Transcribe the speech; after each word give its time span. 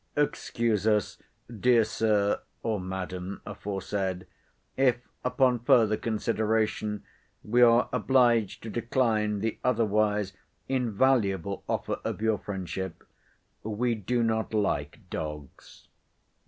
"Excuse 0.15 0.87
us, 0.87 1.19
dear 1.59 1.83
sir—or 1.83 2.79
madam 2.79 3.39
aforesaid—if 3.45 4.95
upon 5.23 5.59
further 5.59 5.95
consideration 5.95 7.03
we 7.43 7.61
are 7.61 7.87
obliged 7.93 8.63
to 8.63 8.71
decline 8.71 9.41
the 9.41 9.59
otherwise 9.63 10.33
invaluable 10.67 11.63
offer 11.69 11.99
of 12.03 12.19
your 12.19 12.39
friendship. 12.39 13.03
We 13.61 13.93
do 13.93 14.23
not 14.23 14.55
like 14.55 14.97
dogs." 15.11 15.87